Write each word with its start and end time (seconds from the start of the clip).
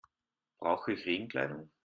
Brauche 0.57 0.93
ich 0.93 1.05
Regenkleidung? 1.05 1.69